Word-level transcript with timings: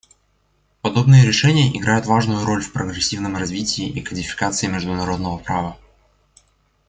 Подобные 0.81 1.23
решения 1.27 1.77
играют 1.77 2.07
важную 2.07 2.43
роль 2.43 2.63
в 2.63 2.71
прогрессивном 2.73 3.37
развитии 3.37 3.87
и 3.87 4.01
кодификации 4.01 4.65
международного 4.65 5.37
права. 5.37 5.77